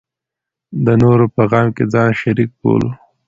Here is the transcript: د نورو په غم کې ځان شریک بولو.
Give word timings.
د 0.85 0.87
نورو 1.01 1.25
په 1.35 1.41
غم 1.51 1.67
کې 1.75 1.83
ځان 1.93 2.09
شریک 2.21 2.49
بولو. 2.59 2.89